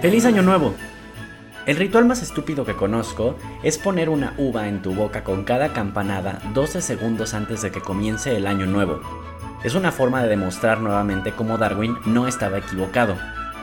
¡Feliz 0.00 0.24
Año 0.24 0.40
Nuevo! 0.40 0.74
El 1.66 1.76
ritual 1.76 2.06
más 2.06 2.22
estúpido 2.22 2.64
que 2.64 2.74
conozco 2.74 3.36
es 3.62 3.76
poner 3.76 4.08
una 4.08 4.32
uva 4.38 4.66
en 4.66 4.80
tu 4.80 4.94
boca 4.94 5.24
con 5.24 5.44
cada 5.44 5.74
campanada 5.74 6.40
12 6.54 6.80
segundos 6.80 7.34
antes 7.34 7.60
de 7.60 7.70
que 7.70 7.82
comience 7.82 8.34
el 8.34 8.46
año 8.46 8.64
nuevo. 8.64 9.02
Es 9.62 9.74
una 9.74 9.92
forma 9.92 10.22
de 10.22 10.30
demostrar 10.30 10.80
nuevamente 10.80 11.32
cómo 11.32 11.58
Darwin 11.58 11.98
no 12.06 12.26
estaba 12.26 12.56
equivocado. 12.56 13.14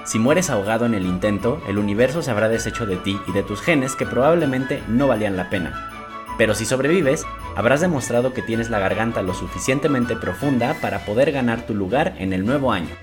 Si 0.06 0.20
mueres 0.20 0.52
ahogado 0.52 0.86
en 0.86 0.94
el 0.94 1.08
intento, 1.08 1.60
el 1.68 1.80
universo 1.80 2.22
se 2.22 2.30
habrá 2.30 2.50
deshecho 2.50 2.86
de 2.86 2.98
ti 2.98 3.20
y 3.28 3.32
de 3.32 3.42
tus 3.42 3.60
genes 3.62 3.96
que 3.96 4.06
probablemente 4.06 4.84
no 4.88 5.08
valían 5.08 5.38
la 5.38 5.50
pena. 5.50 5.90
Pero 6.38 6.54
si 6.54 6.66
sobrevives, 6.66 7.26
habrás 7.56 7.82
demostrado 7.82 8.36
que 8.36 8.44
tienes 8.44 8.70
la 8.70 8.78
garganta 8.78 9.24
lo 9.24 9.34
suficientemente 9.34 10.16
profunda 10.16 10.76
para 10.82 11.00
poder 11.00 11.32
ganar 11.32 11.66
tu 11.66 11.74
lugar 11.74 12.14
en 12.20 12.32
el 12.32 12.46
nuevo 12.46 12.72
año. 12.72 12.94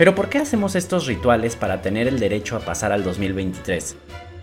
Pero 0.00 0.14
¿por 0.14 0.30
qué 0.30 0.38
hacemos 0.38 0.76
estos 0.76 1.04
rituales 1.04 1.56
para 1.56 1.82
tener 1.82 2.08
el 2.08 2.18
derecho 2.18 2.56
a 2.56 2.60
pasar 2.60 2.90
al 2.90 3.04
2023? 3.04 3.96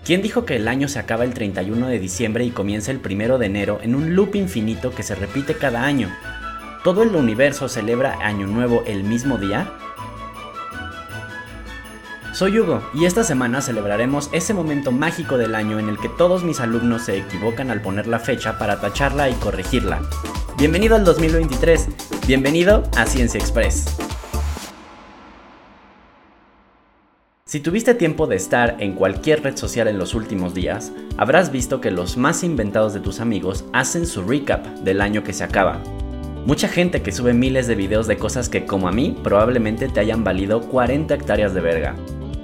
¿Quién 0.05 0.21
dijo 0.21 0.45
que 0.45 0.55
el 0.55 0.67
año 0.67 0.88
se 0.88 0.99
acaba 0.99 1.23
el 1.23 1.33
31 1.33 1.88
de 1.88 1.97
diciembre 1.97 2.45
y 2.45 2.52
comienza 2.52 2.91
el 2.91 3.02
1 3.03 3.39
de 3.39 3.45
enero 3.47 3.80
en 3.81 3.95
un 3.95 4.13
loop 4.13 4.35
infinito 4.35 4.93
que 4.93 5.02
se 5.02 5.16
repite 5.16 5.55
cada 5.55 5.83
año? 5.83 6.16
¿Todo 6.83 7.02
el 7.02 7.16
universo 7.16 7.70
celebra 7.70 8.20
Año 8.21 8.45
Nuevo 8.45 8.83
el 8.85 9.03
mismo 9.03 9.39
día? 9.39 9.73
Soy 12.33 12.59
Hugo 12.59 12.88
y 12.94 13.05
esta 13.05 13.23
semana 13.23 13.63
celebraremos 13.63 14.30
ese 14.33 14.53
momento 14.53 14.91
mágico 14.91 15.39
del 15.39 15.55
año 15.55 15.80
en 15.80 15.89
el 15.89 15.97
que 15.97 16.09
todos 16.19 16.44
mis 16.44 16.59
alumnos 16.59 17.05
se 17.05 17.17
equivocan 17.17 17.71
al 17.71 17.81
poner 17.81 18.05
la 18.05 18.19
fecha 18.19 18.59
para 18.59 18.80
tacharla 18.80 19.27
y 19.31 19.33
corregirla. 19.33 20.02
Bienvenido 20.59 20.95
al 20.95 21.03
2023, 21.03 21.88
bienvenido 22.27 22.83
a 22.95 23.08
Ciencia 23.08 23.39
Express. 23.39 24.06
Si 27.47 27.61
tuviste 27.61 27.94
tiempo 27.94 28.27
de 28.27 28.35
estar 28.35 28.75
en 28.80 28.91
cualquier 28.91 29.41
red 29.41 29.55
social 29.55 29.88
en 29.88 29.97
los 29.97 30.16
últimos 30.16 30.53
días, 30.53 30.91
habrás 31.16 31.49
visto 31.49 31.80
que 31.80 31.91
los 31.91 32.17
más 32.17 32.44
inventados 32.44 32.94
de 32.94 32.99
tus 32.99 33.22
amigos 33.22 33.63
hacen 33.72 34.05
su 34.05 34.22
recap 34.22 34.66
del 34.80 34.99
año 34.99 35.23
que 35.23 35.31
se 35.31 35.45
acaba. 35.45 35.81
Mucha 36.45 36.67
gente 36.67 37.02
que 37.02 37.13
sube 37.13 37.33
miles 37.33 37.66
de 37.66 37.75
videos 37.75 38.05
de 38.05 38.17
cosas 38.17 38.49
que 38.49 38.66
como 38.66 38.89
a 38.89 38.91
mí 38.91 39.17
probablemente 39.23 39.88
te 39.88 40.02
hayan 40.02 40.25
valido 40.25 40.59
40 40.59 41.13
hectáreas 41.13 41.53
de 41.53 41.61
verga. 41.61 41.95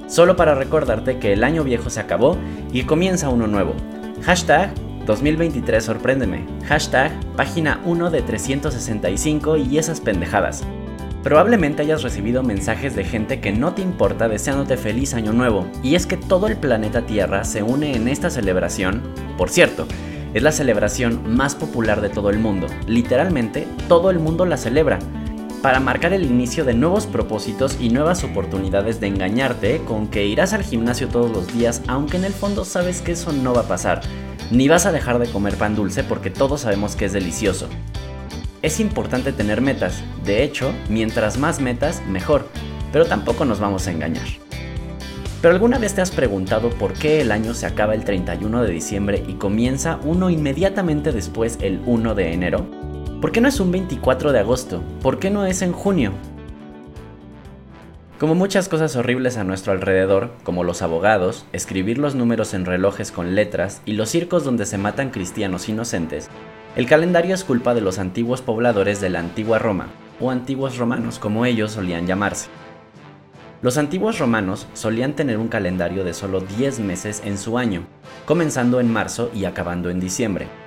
Solo 0.08 0.38
para 0.38 0.56
recordarte 0.56 1.20
que 1.20 1.34
el 1.34 1.44
año 1.44 1.66
viejo 1.66 1.90
se 1.90 2.00
acabó 2.00 2.38
y 2.72 2.84
comienza 2.84 3.28
uno 3.28 3.46
nuevo. 3.46 3.76
Hashtag 4.22 4.74
2023 5.06 5.84
sorpréndeme. 5.84 6.46
Hashtag 6.66 7.12
página 7.36 7.82
1 7.84 8.10
de 8.10 8.22
365 8.22 9.58
y 9.58 9.80
esas 9.80 10.00
pendejadas. 10.00 10.64
Probablemente 11.24 11.84
hayas 11.84 12.04
recibido 12.04 12.44
mensajes 12.44 12.98
de 12.98 13.06
gente 13.06 13.40
que 13.40 13.54
no 13.54 13.74
te 13.74 13.82
importa 13.82 14.28
deseándote 14.28 14.76
feliz 14.76 15.14
año 15.14 15.32
nuevo, 15.32 15.66
y 15.82 15.96
es 15.96 16.06
que 16.06 16.18
todo 16.18 16.48
el 16.48 16.58
planeta 16.58 17.06
Tierra 17.06 17.46
se 17.46 17.64
une 17.64 17.96
en 17.96 18.10
esta 18.10 18.30
celebración. 18.30 19.02
Por 19.38 19.50
cierto, 19.50 19.88
es 20.34 20.44
la 20.44 20.52
celebración 20.52 21.34
más 21.34 21.56
popular 21.56 22.02
de 22.02 22.10
todo 22.10 22.30
el 22.30 22.40
mundo. 22.40 22.68
Literalmente, 22.88 23.66
todo 23.88 24.10
el 24.10 24.20
mundo 24.20 24.46
la 24.46 24.58
celebra. 24.58 25.00
Para 25.62 25.80
marcar 25.80 26.12
el 26.12 26.26
inicio 26.26 26.66
de 26.66 26.74
nuevos 26.74 27.08
propósitos 27.08 27.78
y 27.80 27.88
nuevas 27.88 28.26
oportunidades 28.26 29.00
de 29.00 29.08
engañarte 29.08 29.78
con 29.86 30.08
que 30.08 30.26
irás 30.26 30.52
al 30.52 30.64
gimnasio 30.64 31.08
todos 31.08 31.32
los 31.32 31.54
días, 31.54 31.84
aunque 31.88 32.18
en 32.18 32.26
el 32.26 32.34
fondo 32.34 32.66
sabes 32.66 33.02
que 33.02 33.14
eso 33.14 33.32
no 33.32 33.54
va 33.54 33.62
a 33.62 33.68
pasar. 33.70 34.02
Ni 34.52 34.68
vas 34.68 34.86
a 34.86 34.92
dejar 34.92 35.20
de 35.20 35.32
comer 35.32 35.56
pan 35.56 35.74
dulce 35.74 36.04
porque 36.04 36.30
todos 36.30 36.62
sabemos 36.62 36.98
que 36.98 37.06
es 37.06 37.14
delicioso. 37.14 37.70
Es 38.64 38.80
importante 38.80 39.34
tener 39.34 39.60
metas, 39.60 40.02
de 40.24 40.42
hecho, 40.42 40.74
mientras 40.88 41.38
más 41.38 41.60
metas, 41.60 42.02
mejor, 42.08 42.48
pero 42.94 43.06
tampoco 43.06 43.44
nos 43.44 43.60
vamos 43.60 43.88
a 43.88 43.92
engañar. 43.92 44.24
¿Pero 45.42 45.54
alguna 45.54 45.80
vez 45.80 45.96
te 45.96 46.02
has 46.02 46.12
preguntado 46.12 46.70
por 46.70 46.94
qué 46.94 47.20
el 47.20 47.34
año 47.34 47.54
se 47.56 47.66
acaba 47.66 47.94
el 47.94 48.06
31 48.06 48.64
de 48.64 48.72
diciembre 48.72 49.22
y 49.28 49.34
comienza 49.34 50.00
uno 50.06 50.30
inmediatamente 50.30 51.12
después 51.12 51.58
el 51.60 51.82
1 51.86 52.16
de 52.16 52.32
enero? 52.32 52.66
¿Por 53.20 53.34
qué 53.34 53.42
no 53.42 53.50
es 53.50 53.60
un 53.60 53.70
24 53.70 54.32
de 54.32 54.40
agosto? 54.40 54.82
¿Por 55.02 55.20
qué 55.20 55.30
no 55.30 55.46
es 55.46 55.62
en 55.62 55.74
junio? 55.74 56.14
Como 58.24 58.36
muchas 58.36 58.70
cosas 58.70 58.96
horribles 58.96 59.36
a 59.36 59.44
nuestro 59.44 59.74
alrededor, 59.74 60.32
como 60.46 60.64
los 60.64 60.82
abogados, 60.82 61.46
escribir 61.52 61.98
los 61.98 62.16
números 62.16 62.54
en 62.54 62.64
relojes 62.64 63.12
con 63.12 63.36
letras 63.36 63.82
y 63.86 63.96
los 63.96 64.08
circos 64.08 64.46
donde 64.46 64.66
se 64.66 64.78
matan 64.78 65.10
cristianos 65.10 65.68
inocentes, 65.68 66.30
el 66.78 66.86
calendario 66.86 67.36
es 67.36 67.44
culpa 67.44 67.74
de 67.74 67.82
los 67.82 68.00
antiguos 68.00 68.42
pobladores 68.42 69.02
de 69.02 69.10
la 69.10 69.20
antigua 69.20 69.60
Roma, 69.60 69.88
o 70.22 70.32
antiguos 70.32 70.78
romanos 70.78 71.20
como 71.20 71.46
ellos 71.46 71.74
solían 71.74 72.08
llamarse. 72.08 72.48
Los 73.62 73.78
antiguos 73.78 74.20
romanos 74.20 74.68
solían 74.74 75.18
tener 75.18 75.38
un 75.38 75.50
calendario 75.50 76.06
de 76.06 76.14
solo 76.14 76.40
10 76.40 76.80
meses 76.80 77.22
en 77.26 77.38
su 77.38 77.58
año, 77.58 77.84
comenzando 78.26 78.80
en 78.80 78.90
marzo 78.90 79.32
y 79.36 79.44
acabando 79.44 79.90
en 79.90 80.00
diciembre. 80.00 80.63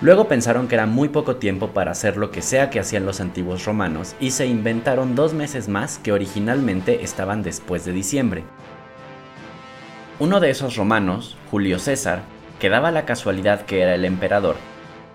Luego 0.00 0.26
pensaron 0.26 0.66
que 0.66 0.74
era 0.74 0.86
muy 0.86 1.08
poco 1.08 1.36
tiempo 1.36 1.68
para 1.68 1.92
hacer 1.92 2.16
lo 2.16 2.30
que 2.30 2.42
sea 2.42 2.68
que 2.68 2.80
hacían 2.80 3.06
los 3.06 3.20
antiguos 3.20 3.64
romanos 3.64 4.16
y 4.18 4.32
se 4.32 4.46
inventaron 4.46 5.14
dos 5.14 5.34
meses 5.34 5.68
más 5.68 5.98
que 5.98 6.12
originalmente 6.12 7.04
estaban 7.04 7.42
después 7.42 7.84
de 7.84 7.92
diciembre. 7.92 8.44
Uno 10.18 10.40
de 10.40 10.50
esos 10.50 10.76
romanos, 10.76 11.36
Julio 11.50 11.78
César, 11.78 12.22
que 12.58 12.68
daba 12.68 12.90
la 12.90 13.04
casualidad 13.04 13.62
que 13.62 13.82
era 13.82 13.94
el 13.94 14.04
emperador, 14.04 14.56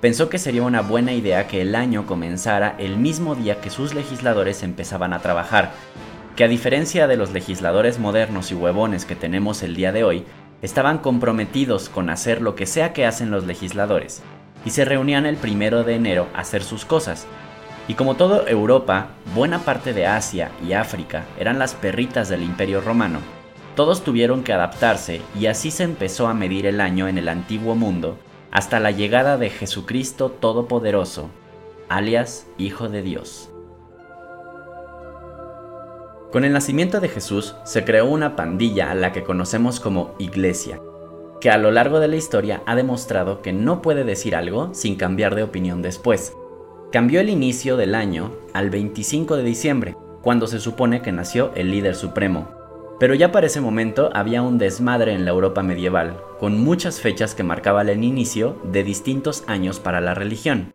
pensó 0.01 0.29
que 0.29 0.38
sería 0.38 0.63
una 0.63 0.81
buena 0.81 1.11
idea 1.11 1.47
que 1.47 1.61
el 1.61 1.75
año 1.75 2.06
comenzara 2.06 2.75
el 2.79 2.97
mismo 2.97 3.35
día 3.35 3.59
que 3.59 3.69
sus 3.69 3.94
legisladores 3.94 4.63
empezaban 4.63 5.13
a 5.13 5.19
trabajar, 5.19 5.72
que 6.38 6.46
a 6.46 6.47
diferencia 6.47 7.07
de 7.07 7.17
los 7.17 7.31
legisladores 7.31 8.00
modernos 8.00 8.51
y 8.51 8.56
huevones 8.56 9.06
que 9.06 9.16
tenemos 9.16 9.61
el 9.61 9.75
día 9.75 9.91
de 9.91 10.06
hoy, 10.06 10.25
estaban 10.61 11.00
comprometidos 11.00 11.90
con 11.90 12.09
hacer 12.09 12.41
lo 12.41 12.56
que 12.56 12.66
sea 12.66 12.94
que 12.94 13.06
hacen 13.06 13.31
los 13.31 13.46
legisladores, 13.46 14.22
y 14.66 14.72
se 14.72 14.86
reunían 14.86 15.25
el 15.25 15.38
primero 15.38 15.84
de 15.84 15.96
enero 15.96 16.28
a 16.34 16.40
hacer 16.40 16.64
sus 16.64 16.86
cosas. 16.86 17.28
Y 17.88 17.96
como 17.96 18.16
todo 18.16 18.47
Europa, 18.47 19.09
buena 19.34 19.59
parte 19.59 19.94
de 19.94 20.06
Asia 20.06 20.52
y 20.68 20.74
África 20.74 21.25
eran 21.40 21.59
las 21.59 21.74
perritas 21.74 22.30
del 22.30 22.44
Imperio 22.44 22.81
Romano, 22.81 23.20
todos 23.80 24.03
tuvieron 24.03 24.44
que 24.44 24.52
adaptarse 24.52 25.22
y 25.40 25.46
así 25.46 25.72
se 25.72 25.84
empezó 25.84 26.28
a 26.28 26.34
medir 26.34 26.66
el 26.66 26.81
año 26.81 27.08
en 27.08 27.18
el 27.18 27.30
antiguo 27.30 27.75
mundo 27.75 28.18
hasta 28.52 28.81
la 28.81 28.92
llegada 28.92 29.38
de 29.38 29.50
Jesucristo 29.50 30.31
Todopoderoso, 30.31 31.30
alias 31.88 32.46
Hijo 32.58 32.90
de 32.90 33.02
Dios. 33.02 33.50
Con 36.34 36.44
el 36.44 36.52
nacimiento 36.52 37.00
de 37.00 37.08
Jesús 37.08 37.56
se 37.64 37.86
creó 37.86 38.08
una 38.08 38.36
pandilla 38.36 38.91
a 38.91 38.96
la 38.96 39.14
que 39.14 39.24
conocemos 39.24 39.80
como 39.80 40.14
Iglesia, 40.20 40.81
que 41.41 41.50
a 41.50 41.57
lo 41.57 41.72
largo 41.72 42.00
de 42.00 42.07
la 42.07 42.16
historia 42.16 42.61
ha 42.66 42.75
demostrado 42.75 43.41
que 43.41 43.53
no 43.53 43.81
puede 43.81 44.03
decir 44.03 44.35
algo 44.35 44.69
sin 44.73 44.95
cambiar 44.95 45.35
de 45.35 45.44
opinión 45.44 45.81
después. 45.81 46.33
Cambió 46.91 47.22
el 47.22 47.29
inicio 47.29 47.77
del 47.77 47.95
año 47.95 48.31
al 48.53 48.69
25 48.69 49.38
de 49.38 49.44
diciembre, 49.44 49.95
cuando 50.22 50.47
se 50.47 50.59
supone 50.59 51.01
que 51.01 51.11
nació 51.11 51.51
el 51.55 51.72
líder 51.72 51.95
supremo, 51.95 52.49
pero 52.99 53.13
ya 53.16 53.31
para 53.31 53.47
ese 53.47 53.61
momento 53.61 54.09
había 54.13 54.41
un 54.41 54.57
desmadre 54.57 55.13
en 55.13 55.23
la 55.23 55.31
Europa 55.31 55.63
medieval, 55.63 56.17
con 56.39 56.59
muchas 56.59 56.99
fechas 56.99 57.33
que 57.33 57.44
marcaban 57.44 57.88
el 57.88 58.03
inicio 58.03 58.59
de 58.63 58.83
distintos 58.83 59.44
años 59.47 59.79
para 59.79 60.01
la 60.01 60.13
religión. 60.13 60.73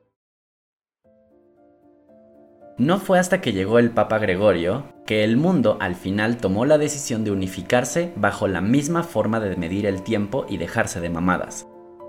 No 2.76 2.98
fue 2.98 3.20
hasta 3.20 3.40
que 3.40 3.52
llegó 3.52 3.78
el 3.78 3.90
Papa 3.90 4.18
Gregorio 4.18 4.92
que 5.06 5.22
el 5.22 5.36
mundo 5.36 5.78
al 5.80 5.94
final 5.94 6.38
tomó 6.38 6.64
la 6.64 6.76
decisión 6.76 7.22
de 7.22 7.30
unificarse 7.30 8.12
bajo 8.16 8.48
la 8.48 8.60
misma 8.60 9.04
forma 9.04 9.38
de 9.38 9.54
medir 9.54 9.86
el 9.86 10.02
tiempo 10.02 10.44
y 10.48 10.56
dejarse 10.56 11.00
de 11.00 11.08
mamadas. 11.08 11.68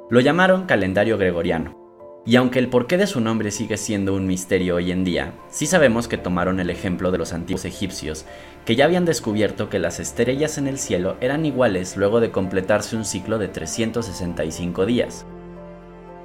Lo 0.09 0.21
llamaron 0.21 0.65
calendario 0.65 1.19
gregoriano. 1.19 1.77
Y 2.25 2.37
aunque 2.37 2.57
el 2.57 2.69
porqué 2.69 2.97
de 2.97 3.05
su 3.05 3.21
nombre 3.21 3.51
sigue 3.51 3.77
siendo 3.77 4.15
un 4.15 4.25
misterio 4.25 4.77
hoy 4.77 4.91
en 4.91 5.03
día, 5.03 5.33
sí 5.49 5.67
sabemos 5.67 6.07
que 6.07 6.17
tomaron 6.17 6.59
el 6.59 6.71
ejemplo 6.71 7.11
de 7.11 7.19
los 7.19 7.33
antiguos 7.33 7.65
egipcios, 7.65 8.25
que 8.65 8.75
ya 8.75 8.85
habían 8.85 9.05
descubierto 9.05 9.69
que 9.69 9.77
las 9.77 9.99
estrellas 9.99 10.57
en 10.57 10.67
el 10.67 10.79
cielo 10.79 11.17
eran 11.21 11.45
iguales 11.45 11.95
luego 11.95 12.19
de 12.21 12.31
completarse 12.31 12.95
un 12.95 13.05
ciclo 13.05 13.37
de 13.37 13.49
365 13.49 14.87
días. 14.87 15.27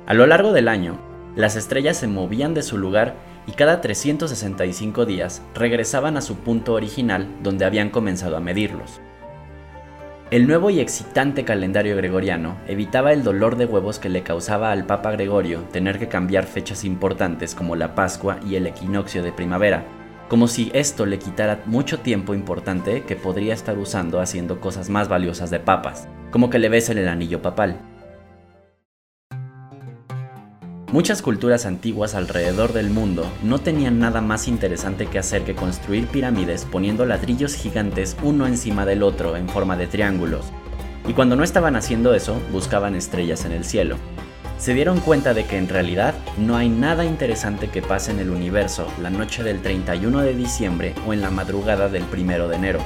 A 0.07 0.15
lo 0.15 0.27
largo 0.27 0.55
del 0.55 0.69
año, 0.69 0.99
las 1.37 1.57
estrellas 1.57 1.99
se 1.99 2.07
movían 2.07 2.55
de 2.55 2.63
su 2.63 2.79
lugar 2.79 3.17
y 3.47 3.53
cada 3.53 3.81
365 3.81 5.07
días 5.07 5.43
regresaban 5.55 6.17
a 6.17 6.21
su 6.21 6.37
punto 6.37 6.75
original 6.75 7.29
donde 7.43 7.65
habían 7.65 7.91
comenzado 7.91 8.37
a 8.37 8.41
medirlos. 8.41 9.01
El 10.31 10.47
nuevo 10.47 10.71
y 10.71 10.79
excitante 10.79 11.45
calendario 11.45 11.97
gregoriano 11.97 12.57
evitaba 12.69 13.13
el 13.13 13.25
dolor 13.25 13.57
de 13.57 13.67
huevos 13.67 13.99
que 13.99 14.09
le 14.09 14.23
causaba 14.23 14.71
al 14.71 14.87
Papa 14.87 15.11
Gregorio 15.11 15.63
tener 15.73 15.99
que 15.99 16.07
cambiar 16.07 16.45
fechas 16.45 16.85
importantes 16.85 17.57
como 17.57 17.75
la 17.75 17.97
Pascua 17.97 18.39
y 18.49 18.55
el 18.55 18.69
equinoccio 18.69 19.25
de 19.25 19.33
primavera, 19.33 19.83
como 20.29 20.47
si 20.47 20.71
esto 20.73 21.05
le 21.05 21.19
quitara 21.19 21.63
mucho 21.67 21.99
tiempo 21.99 22.33
importante 22.33 23.03
que 23.03 23.17
podría 23.17 23.55
estar 23.55 23.77
usando 23.77 24.21
haciendo 24.21 24.61
cosas 24.61 24.89
más 24.89 25.09
valiosas 25.09 25.51
de 25.51 25.59
papas, 25.59 26.07
como 26.31 26.49
que 26.49 26.61
le 26.61 26.69
besen 26.69 26.99
el 26.99 27.09
anillo 27.09 27.43
papal. 27.43 27.90
Muchas 30.93 31.23
culturas 31.23 31.67
antiguas 31.67 32.17
alrededor 32.17 32.73
del 32.73 32.91
mundo 32.91 33.25
no 33.45 33.61
tenían 33.61 34.01
nada 34.01 34.21
más 34.21 34.49
interesante 34.49 35.07
que 35.07 35.21
hacer 35.21 35.45
que 35.45 35.55
construir 35.55 36.09
pirámides 36.09 36.67
poniendo 36.69 37.07
ladrillos 37.07 37.55
gigantes 37.55 38.17
uno 38.25 38.49
encima 38.49 38.85
del 38.85 39.05
otro 39.05 39.37
en 39.37 39.49
forma 39.49 39.77
de 39.77 39.87
triángulos. 39.87 40.47
Y 41.07 41.13
cuando 41.13 41.37
no 41.37 41.45
estaban 41.45 41.77
haciendo 41.77 42.13
eso, 42.13 42.41
buscaban 42.51 42.97
estrellas 42.97 43.45
en 43.45 43.53
el 43.53 43.65
cielo. 43.65 43.99
Se 44.59 44.75
dieron 44.75 44.99
cuenta 44.99 45.33
de 45.33 45.45
que 45.45 45.59
en 45.59 45.69
realidad 45.69 46.13
no 46.39 46.57
hay 46.57 46.69
nada 46.69 47.05
interesante 47.05 47.69
que 47.69 47.83
pase 47.83 48.11
en 48.11 48.19
el 48.19 48.31
universo 48.31 48.89
la 49.01 49.11
noche 49.11 49.45
del 49.45 49.63
31 49.63 50.23
de 50.23 50.35
diciembre 50.35 50.95
o 51.07 51.13
en 51.13 51.21
la 51.21 51.31
madrugada 51.31 51.89
del 51.89 52.03
1 52.13 52.49
de 52.49 52.57
enero. 52.57 52.81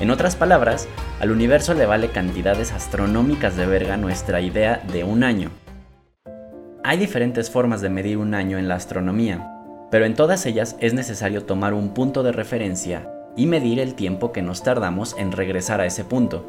En 0.00 0.10
otras 0.10 0.36
palabras, 0.36 0.88
al 1.20 1.30
universo 1.30 1.74
le 1.74 1.84
vale 1.84 2.08
cantidades 2.08 2.72
astronómicas 2.72 3.56
de 3.56 3.66
verga 3.66 3.98
nuestra 3.98 4.40
idea 4.40 4.82
de 4.90 5.04
un 5.04 5.22
año. 5.22 5.50
Hay 6.84 6.98
diferentes 6.98 7.48
formas 7.48 7.80
de 7.80 7.90
medir 7.90 8.18
un 8.18 8.34
año 8.34 8.58
en 8.58 8.66
la 8.66 8.74
astronomía, 8.74 9.60
pero 9.92 10.04
en 10.04 10.14
todas 10.14 10.46
ellas 10.46 10.74
es 10.80 10.94
necesario 10.94 11.44
tomar 11.44 11.74
un 11.74 11.94
punto 11.94 12.24
de 12.24 12.32
referencia 12.32 13.08
y 13.36 13.46
medir 13.46 13.78
el 13.78 13.94
tiempo 13.94 14.32
que 14.32 14.42
nos 14.42 14.64
tardamos 14.64 15.14
en 15.16 15.30
regresar 15.30 15.80
a 15.80 15.86
ese 15.86 16.04
punto. 16.04 16.44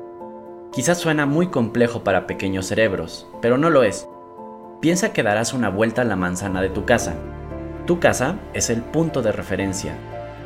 Quizás 0.73 0.97
suena 0.97 1.27
muy 1.27 1.47
complejo 1.49 2.03
para 2.03 2.25
pequeños 2.25 2.65
cerebros, 2.65 3.27
pero 3.43 3.59
no 3.59 3.69
lo 3.69 3.83
es. 3.83 4.07
Piensa 4.81 5.13
que 5.13 5.21
darás 5.21 5.53
una 5.53 5.69
vuelta 5.69 6.01
a 6.01 6.05
la 6.05 6.15
manzana 6.15 6.63
de 6.63 6.69
tu 6.69 6.83
casa. 6.83 7.13
Tu 7.85 7.99
casa 7.99 8.39
es 8.55 8.71
el 8.71 8.81
punto 8.81 9.21
de 9.21 9.33
referencia. 9.33 9.95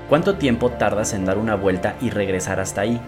¿Cuánto 0.09 0.35
tiempo 0.35 0.69
tardas 0.71 1.13
en 1.13 1.23
dar 1.23 1.37
una 1.37 1.55
vuelta 1.55 1.95
y 2.01 2.09
regresar 2.09 2.59
hasta 2.59 2.81
ahí? 2.81 2.99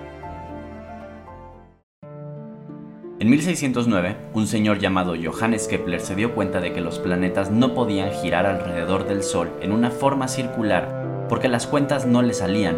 En 3.20 3.30
1609, 3.30 4.16
un 4.34 4.48
señor 4.48 4.80
llamado 4.80 5.14
Johannes 5.22 5.68
Kepler 5.68 6.00
se 6.00 6.16
dio 6.16 6.34
cuenta 6.34 6.62
de 6.62 6.72
que 6.72 6.80
los 6.80 7.00
planetas 7.00 7.52
no 7.52 7.74
podían 7.74 8.14
girar 8.14 8.46
alrededor 8.46 9.10
del 9.10 9.24
Sol 9.24 9.50
en 9.60 9.74
una 9.74 9.92
forma 9.92 10.30
circular 10.30 11.26
porque 11.28 11.50
las 11.50 11.68
cuentas 11.68 12.06
no 12.06 12.22
le 12.22 12.34
salían. 12.34 12.78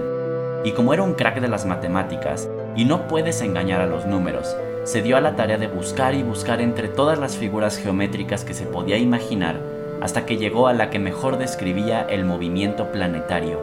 Y 0.66 0.72
como 0.72 0.96
era 0.96 1.04
un 1.04 1.14
crack 1.14 1.42
de 1.42 1.48
las 1.48 1.68
matemáticas, 1.68 2.50
y 2.76 2.86
no 2.86 3.08
puedes 3.08 3.40
engañar 3.42 3.82
a 3.82 3.86
los 3.86 4.08
números, 4.08 4.56
se 4.84 5.04
dio 5.04 5.16
a 5.16 5.22
la 5.22 5.36
tarea 5.36 5.60
de 5.60 5.68
buscar 5.68 6.16
y 6.16 6.24
buscar 6.24 6.60
entre 6.60 6.88
todas 6.88 7.20
las 7.20 7.38
figuras 7.38 7.78
geométricas 7.78 8.44
que 8.44 8.56
se 8.56 8.66
podía 8.66 8.98
imaginar 8.98 9.62
hasta 10.02 10.26
que 10.26 10.38
llegó 10.38 10.68
a 10.68 10.74
la 10.74 10.90
que 10.90 10.98
mejor 10.98 11.38
describía 11.38 12.02
el 12.02 12.26
movimiento 12.26 12.92
planetario. 12.92 13.60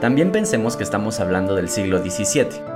También 0.00 0.32
pensemos 0.32 0.74
que 0.74 0.84
estamos 0.84 1.20
hablando 1.20 1.54
del 1.54 1.68
siglo 1.68 1.98
XVII 1.98 2.75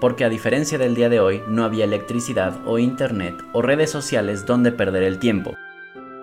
porque 0.00 0.24
a 0.24 0.28
diferencia 0.28 0.78
del 0.78 0.94
día 0.94 1.08
de 1.08 1.20
hoy 1.20 1.42
no 1.48 1.64
había 1.64 1.84
electricidad 1.84 2.58
o 2.66 2.78
internet 2.78 3.36
o 3.52 3.62
redes 3.62 3.90
sociales 3.90 4.46
donde 4.46 4.72
perder 4.72 5.02
el 5.02 5.18
tiempo. 5.18 5.54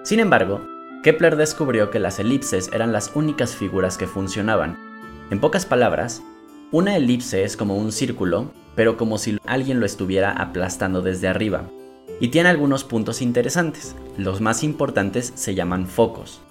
Sin 0.04 0.20
embargo, 0.20 0.62
Kepler 1.04 1.36
descubrió 1.36 1.92
que 1.92 2.00
las 2.00 2.20
elipses 2.20 2.70
eran 2.74 2.92
las 2.92 3.12
únicas 3.16 3.56
figuras 3.56 3.98
que 3.98 4.08
funcionaban. 4.08 4.78
En 5.30 5.40
pocas 5.40 5.66
palabras, 5.66 6.22
una 6.72 6.96
elipse 6.96 7.44
es 7.44 7.58
como 7.58 7.78
un 7.78 7.92
círculo, 7.92 8.52
pero 8.76 8.98
como 8.98 9.18
si 9.18 9.38
alguien 9.46 9.80
lo 9.80 9.86
estuviera 9.86 10.32
aplastando 10.32 11.02
desde 11.02 11.28
arriba. 11.28 11.70
Y 12.20 12.30
tiene 12.30 12.50
algunos 12.50 12.84
puntos 12.84 13.22
interesantes. 13.22 13.96
Los 14.18 14.42
más 14.42 14.64
importantes 14.64 15.32
se 15.36 15.54
llaman 15.54 15.88
focos. 15.88 16.42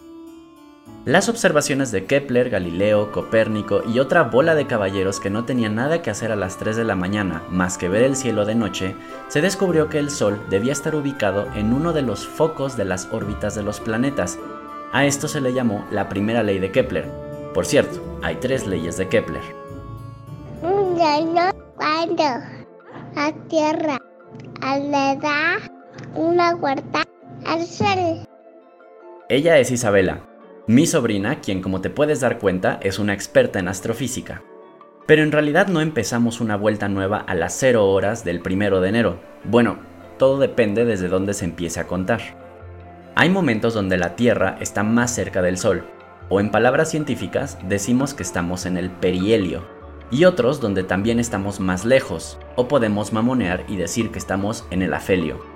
Las 1.04 1.28
observaciones 1.28 1.92
de 1.92 2.06
Kepler, 2.06 2.48
Galileo, 2.48 3.12
Copérnico 3.12 3.82
y 3.86 3.98
otra 3.98 4.22
bola 4.22 4.54
de 4.54 4.66
caballeros 4.66 5.20
que 5.20 5.28
no 5.28 5.44
tenían 5.44 5.74
nada 5.74 6.00
que 6.00 6.08
hacer 6.08 6.32
a 6.32 6.36
las 6.36 6.56
3 6.56 6.76
de 6.76 6.84
la 6.84 6.94
mañana 6.94 7.42
más 7.50 7.76
que 7.76 7.90
ver 7.90 8.04
el 8.04 8.16
cielo 8.16 8.46
de 8.46 8.54
noche, 8.54 8.96
se 9.28 9.42
descubrió 9.42 9.90
que 9.90 9.98
el 9.98 10.08
Sol 10.08 10.40
debía 10.48 10.72
estar 10.72 10.94
ubicado 10.94 11.46
en 11.54 11.74
uno 11.74 11.92
de 11.92 12.00
los 12.00 12.26
focos 12.26 12.78
de 12.78 12.86
las 12.86 13.06
órbitas 13.12 13.54
de 13.54 13.62
los 13.62 13.80
planetas. 13.80 14.38
A 14.92 15.04
esto 15.04 15.28
se 15.28 15.42
le 15.42 15.52
llamó 15.52 15.84
la 15.90 16.08
primera 16.08 16.42
ley 16.42 16.58
de 16.58 16.72
Kepler. 16.72 17.06
Por 17.52 17.66
cierto, 17.66 18.00
hay 18.22 18.36
tres 18.36 18.66
leyes 18.66 18.96
de 18.96 19.06
Kepler. 19.06 19.42
cuando 21.76 22.24
la 23.14 23.32
Tierra 23.48 23.98
le 24.62 25.18
da 25.20 25.58
una 26.14 26.54
vuelta 26.54 27.02
al 27.44 27.62
Sol. 27.66 28.26
Ella 29.28 29.58
es 29.58 29.70
Isabela, 29.70 30.22
mi 30.66 30.86
sobrina, 30.86 31.42
quien 31.42 31.60
como 31.60 31.82
te 31.82 31.90
puedes 31.90 32.20
dar 32.20 32.38
cuenta 32.38 32.78
es 32.82 32.98
una 32.98 33.12
experta 33.12 33.58
en 33.58 33.68
astrofísica. 33.68 34.42
Pero 35.06 35.22
en 35.22 35.30
realidad 35.30 35.66
no 35.66 35.82
empezamos 35.82 36.40
una 36.40 36.56
vuelta 36.56 36.88
nueva 36.88 37.18
a 37.18 37.34
las 37.34 37.54
0 37.58 37.86
horas 37.90 38.24
del 38.24 38.40
primero 38.40 38.80
de 38.80 38.88
enero. 38.88 39.20
Bueno, 39.44 39.80
todo 40.18 40.38
depende 40.38 40.86
desde 40.86 41.08
dónde 41.08 41.34
se 41.34 41.44
empiece 41.44 41.80
a 41.80 41.86
contar. 41.86 42.20
Hay 43.14 43.28
momentos 43.28 43.74
donde 43.74 43.98
la 43.98 44.16
Tierra 44.16 44.56
está 44.58 44.82
más 44.82 45.14
cerca 45.14 45.42
del 45.42 45.58
Sol, 45.58 45.84
o 46.30 46.40
en 46.40 46.50
palabras 46.50 46.90
científicas 46.90 47.58
decimos 47.68 48.14
que 48.14 48.22
estamos 48.22 48.64
en 48.64 48.78
el 48.78 48.90
perihelio, 48.90 49.66
y 50.10 50.24
otros 50.24 50.62
donde 50.62 50.82
también 50.82 51.20
estamos 51.20 51.60
más 51.60 51.84
lejos, 51.84 52.38
o 52.56 52.68
podemos 52.68 53.12
mamonear 53.12 53.64
y 53.68 53.76
decir 53.76 54.10
que 54.10 54.18
estamos 54.18 54.64
en 54.70 54.80
el 54.80 54.94
afelio. 54.94 55.53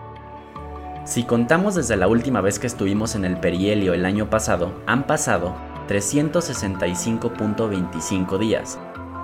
Si 1.03 1.23
contamos 1.23 1.73
desde 1.73 1.97
la 1.97 2.07
última 2.07 2.41
vez 2.41 2.59
que 2.59 2.67
estuvimos 2.67 3.15
en 3.15 3.25
el 3.25 3.39
perihelio 3.39 3.95
el 3.95 4.05
año 4.05 4.29
pasado, 4.29 4.71
han 4.85 5.07
pasado 5.07 5.55
365.25 5.87 8.37
días. 8.37 8.77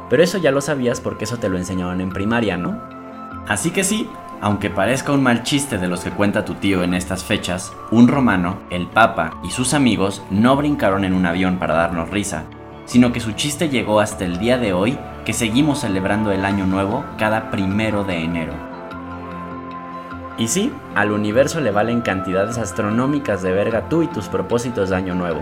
Pero 0.10 0.24
eso 0.24 0.40
ya 0.40 0.50
lo 0.50 0.62
sabías 0.62 1.02
porque 1.02 1.26
eso 1.26 1.38
te 1.38 1.50
lo 1.50 1.60
enseñaron 1.60 2.02
en 2.02 2.10
primaria, 2.10 2.58
¿no? 2.58 2.82
Así 3.48 3.70
que 3.70 3.84
sí, 3.84 4.10
aunque 4.42 4.70
parezca 4.70 5.12
un 5.12 5.24
mal 5.24 5.44
chiste 5.44 5.78
de 5.78 5.88
los 5.88 6.02
que 6.02 6.12
cuenta 6.12 6.46
tu 6.46 6.56
tío 6.56 6.84
en 6.84 6.94
estas 6.94 7.24
fechas, 7.24 7.74
un 7.92 8.08
romano, 8.08 8.60
el 8.70 8.88
Papa 8.88 9.40
y 9.44 9.52
sus 9.52 9.74
amigos 9.74 10.22
no 10.30 10.56
brincaron 10.56 11.04
en 11.06 11.14
un 11.14 11.26
avión 11.26 11.58
para 11.58 11.74
darnos 11.74 12.10
risa, 12.10 12.44
sino 12.86 13.12
que 13.12 13.20
su 13.20 13.32
chiste 13.32 13.70
llegó 13.70 14.00
hasta 14.00 14.26
el 14.26 14.38
día 14.38 14.58
de 14.58 14.74
hoy 14.74 14.98
que 15.26 15.34
seguimos 15.34 15.80
celebrando 15.80 16.32
el 16.32 16.46
año 16.46 16.66
nuevo 16.66 17.04
cada 17.18 17.50
primero 17.50 18.04
de 18.04 18.24
enero. 18.24 18.54
Y 20.38 20.50
sí, 20.50 20.72
al 20.96 21.12
universo 21.12 21.62
le 21.62 21.72
valen 21.72 22.02
cantidades 22.02 22.58
astronómicas 22.58 23.42
de 23.42 23.52
verga 23.52 23.88
tú 23.90 24.04
y 24.04 24.08
tus 24.08 24.28
propósitos 24.28 24.90
de 24.90 24.98
año 24.98 25.16
nuevo. 25.16 25.42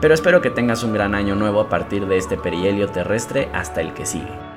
Pero 0.00 0.14
espero 0.14 0.42
que 0.42 0.50
tengas 0.50 0.82
un 0.82 0.92
gran 0.92 1.14
año 1.14 1.36
nuevo 1.36 1.60
a 1.60 1.68
partir 1.68 2.06
de 2.06 2.18
este 2.18 2.36
perihelio 2.36 2.88
terrestre 2.88 3.48
hasta 3.52 3.80
el 3.80 3.94
que 3.94 4.04
sigue. 4.04 4.51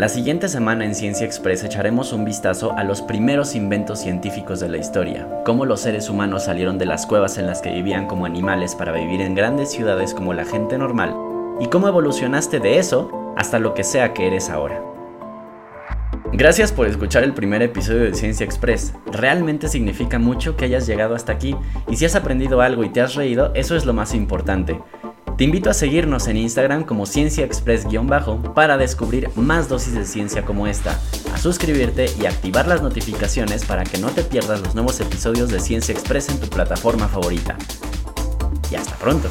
La 0.00 0.08
siguiente 0.08 0.48
semana 0.48 0.86
en 0.86 0.94
Ciencia 0.94 1.26
Express 1.26 1.62
echaremos 1.62 2.14
un 2.14 2.24
vistazo 2.24 2.72
a 2.74 2.84
los 2.84 3.02
primeros 3.02 3.54
inventos 3.54 3.98
científicos 4.00 4.58
de 4.58 4.70
la 4.70 4.78
historia, 4.78 5.28
cómo 5.44 5.66
los 5.66 5.82
seres 5.82 6.08
humanos 6.08 6.44
salieron 6.44 6.78
de 6.78 6.86
las 6.86 7.04
cuevas 7.04 7.36
en 7.36 7.46
las 7.46 7.60
que 7.60 7.70
vivían 7.70 8.06
como 8.06 8.24
animales 8.24 8.74
para 8.74 8.92
vivir 8.92 9.20
en 9.20 9.34
grandes 9.34 9.70
ciudades 9.70 10.14
como 10.14 10.32
la 10.32 10.46
gente 10.46 10.78
normal, 10.78 11.14
y 11.60 11.66
cómo 11.66 11.86
evolucionaste 11.86 12.60
de 12.60 12.78
eso 12.78 13.34
hasta 13.36 13.58
lo 13.58 13.74
que 13.74 13.84
sea 13.84 14.14
que 14.14 14.26
eres 14.26 14.48
ahora. 14.48 14.82
Gracias 16.32 16.72
por 16.72 16.86
escuchar 16.86 17.22
el 17.22 17.34
primer 17.34 17.60
episodio 17.60 18.04
de 18.04 18.14
Ciencia 18.14 18.46
Express. 18.46 18.94
Realmente 19.12 19.68
significa 19.68 20.18
mucho 20.18 20.56
que 20.56 20.64
hayas 20.64 20.86
llegado 20.86 21.14
hasta 21.14 21.32
aquí 21.32 21.54
y 21.90 21.96
si 21.96 22.06
has 22.06 22.14
aprendido 22.14 22.62
algo 22.62 22.84
y 22.84 22.88
te 22.88 23.02
has 23.02 23.16
reído, 23.16 23.52
eso 23.54 23.76
es 23.76 23.84
lo 23.84 23.92
más 23.92 24.14
importante. 24.14 24.80
Te 25.40 25.44
invito 25.44 25.70
a 25.70 25.72
seguirnos 25.72 26.28
en 26.28 26.36
Instagram 26.36 26.84
como 26.84 27.06
Ciencia 27.06 27.46
Express-bajo 27.46 28.52
para 28.52 28.76
descubrir 28.76 29.30
más 29.36 29.70
dosis 29.70 29.94
de 29.94 30.04
ciencia 30.04 30.44
como 30.44 30.66
esta, 30.66 31.00
a 31.32 31.38
suscribirte 31.38 32.10
y 32.20 32.26
activar 32.26 32.68
las 32.68 32.82
notificaciones 32.82 33.64
para 33.64 33.84
que 33.84 33.96
no 33.96 34.10
te 34.10 34.22
pierdas 34.22 34.60
los 34.60 34.74
nuevos 34.74 35.00
episodios 35.00 35.48
de 35.48 35.60
Ciencia 35.60 35.94
Express 35.94 36.28
en 36.28 36.40
tu 36.40 36.48
plataforma 36.48 37.08
favorita. 37.08 37.56
Y 38.70 38.74
hasta 38.74 38.94
pronto. 38.96 39.30